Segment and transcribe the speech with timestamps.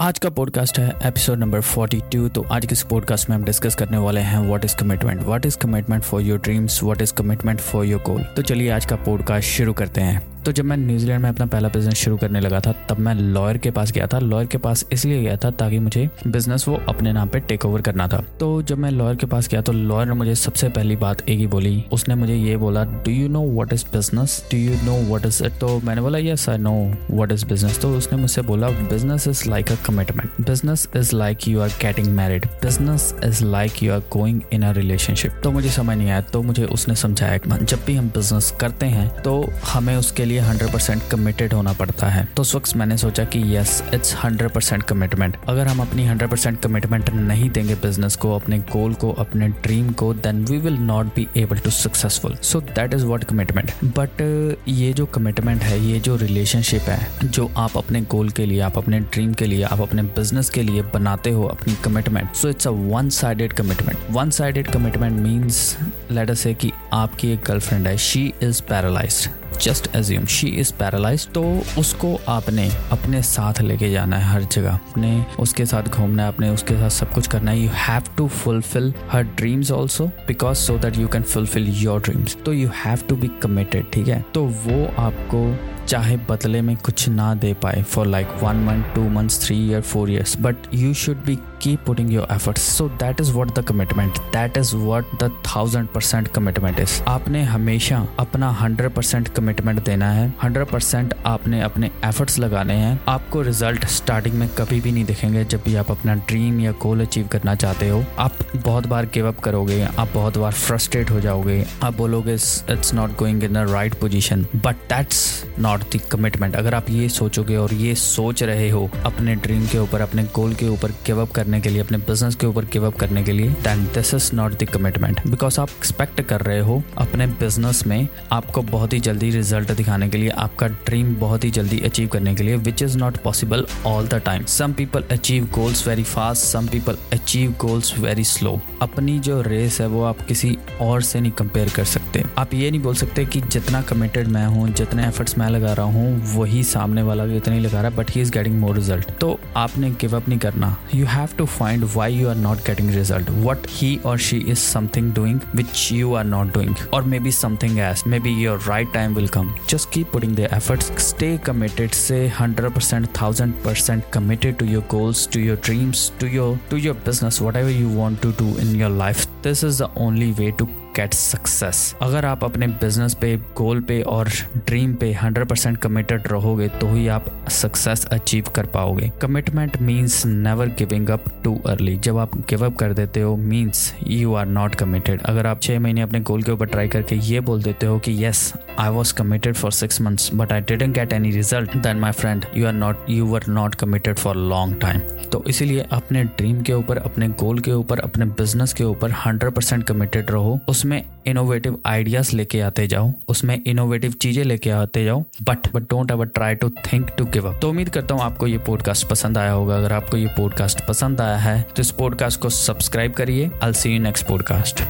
[0.00, 3.74] आज का पॉडकास्ट है एपिसोड नंबर 42 तो आज के इस पॉडकास्ट में हम डिस्कस
[3.74, 7.60] करने वाले हैं what is commitment what is commitment for your dreams what is commitment
[7.60, 11.22] for your goal तो चलिए आज का पॉडकास्ट शुरू करते हैं। तो जब मैं न्यूजीलैंड
[11.22, 14.18] में अपना पहला बिज़नेस शुरू करने लगा था, तब मैं लॉयर के पास गया था।
[14.18, 17.80] लॉयर के पास इसलिए गया था ताकि मुझे बिज़नेस वो अपने नाम पे टेक ओवर
[17.82, 20.96] करना था। तो जब मैं लॉयर के पास गया तो लॉयर ने मुझे सबसे पहली
[20.96, 24.58] बात एक ही बोली। उसने मुझे ये बोला do you know what is business do
[24.58, 26.74] you know what is it तो मैंने बोला yes I know
[27.10, 31.48] what is business तो उसने मुझसे बोला business is like a commitment business is like
[31.48, 35.70] you are getting married business is like you are going in a relationship तो मुझे
[35.70, 39.42] समझ नहीं आया तो मुझे उसने समझाया जब भी हम बिज़नेस करते हैं तो
[39.72, 43.42] हमें उसके लिए हंड्रेड परसेंट कमिटेड होना पड़ता है। तो उस वक्त मैंने सोचा कि
[43.56, 48.34] yes it's hundred percent commitment अगर हम अपनी हंड्रेड परसेंट कमिटमेंट नहीं देंगे बिज़नेस को,
[48.34, 52.60] अपने गोल को, अपने ड्रीम को then we will not be able to successful so
[52.60, 54.22] that is what commitment but
[54.68, 58.78] ये जो कमिटमेंट है, ये जो रिलेशनशिप है, जो आप अपने गोल के लिए, आप
[58.78, 62.66] अपने ड्रीम के लिए, आप अपने बिज़नेस के लिए बनाते हो, अपनी commitment so it's
[62.66, 65.76] a one sided commitment one sided commitment means
[66.10, 70.72] let us say कि आपकी एक गर्लफ्रेंड है she is paralysed just assume she is
[70.72, 71.42] paralyse तो
[71.78, 76.48] उसको आपने अपने साथ लेके जाना है हर जगह। अपने, उसके साथ घूमना है, अपने,
[76.50, 80.78] उसके साथ सब कुछ करना है। You have to fulfil her dreams also because so
[80.78, 84.24] that you can fulfil your dreams तो you have to be committed ठीक है?
[84.34, 85.44] तो वो आपको
[85.88, 89.80] चाहे बदले में कुछ ना दे पाए for like one month two months three year
[89.82, 93.64] four years but you should be keep putting your efforts so that is what the
[93.64, 99.82] commitment that is what the thousand percent commitment is आपने हमेशा अपना hundred percent commitment
[99.84, 104.92] देना है। Hundred percent आपने अपने efforts लगाने हैं। आपको रिज़ल्ट स्टार्टिंग में कभी भी
[104.92, 108.86] नहीं दिखेंगे जब भी आप अपना ड्रीम या गोल अचीव करना चाहते हो। आप बहुत
[108.86, 113.44] बार गिव अप करोगे, आप बहुत बार फ्रस्ट्रेट हो जाओगे। आप बोलोगे it's not going
[113.44, 117.72] in the right position but that's not not the commitment अगर आप ये सोचोगे और
[117.74, 121.60] ये सोच रहे हो अपने ड्रीम के ऊपर, अपने गोल के ऊपर गिव अप करने
[121.60, 124.52] के लिए, अपने बिज़नेस के ऊपर गिव अप करने के लिए then this is not
[124.62, 129.30] the commitment because आप एक्सपेक्ट कर रहे हो अपने बिज़नेस में आपको बहुत ही जल्दी
[129.30, 132.96] रिज़ल्ट दिखाने के लिए, आपका ड्रीम बहुत ही जल्दी अचीव करने के लिए which is
[132.98, 137.94] not possible all the time some people achieve goals very fast some people achieve goals
[137.98, 142.24] very slow अपनी जो रेस है वो आप किसी और से नहीं कंपेयर कर सकते।
[142.38, 145.72] आप ये नहीं बोल सकते कि जितना कमिटेड मैं हूँ, जितने एफर्ट्स मैं लगा लगा
[145.74, 148.58] रहा हूँ, वही सामने वाला भी इतना ही लगा रहा है but he is getting
[148.60, 152.36] more result तो आपने गिव अप नहीं करना। You have to find why you are
[152.36, 156.74] not getting result what he और she is something doing which you are not doing
[156.94, 160.92] और maybe something as maybe your right time will come just keep putting the efforts
[161.08, 166.26] stay committed say hundred percent thousand percent committed to your goals to your dreams to
[166.26, 169.92] your to your business whatever you want to do in your life this is the
[169.98, 175.14] only way to get success अगर आप अपने business पे गोल पे और dream पे
[175.14, 179.10] 100% percent committed रहोगे तो ही आप सक्सेस अचीव कर पाओगे.
[179.22, 183.94] Commitment means never giving up too early जब आप गिव अप कर देते हो means
[184.06, 187.40] you are not committed अगर आप छह महीने अपने गोल के ऊपर ट्राई करके ये
[187.40, 191.12] बोल देते हो कि yes I was committed for six months but I didn't get
[191.12, 195.00] any result then my friend you are not you are not committed for long time
[195.24, 199.52] तो इसीलिए अपने ड्रीम के ऊपर, अपने गोल के ऊपर, अपने बिज़नेस के ऊपर हंड्रेड
[199.52, 200.60] परसेंट कमिटेड रहो.
[200.68, 205.82] उस उसमें इनोवेटिव आइडियाज़ लेके आते जाओ, उसमें इनोवेटिव चीज़ें लेके आते जाओ but but
[205.90, 209.06] don't ever try to think to give up तो उम्मीद करता हूँ आपको ये पॉडकास्ट
[209.08, 213.12] पसंद आया होगा। अगर आपको ये पॉडकास्ट पसंद आया है तो इस पॉडकास्ट को सब्सक्राइब
[213.12, 214.82] करिए। I'll see you next podcast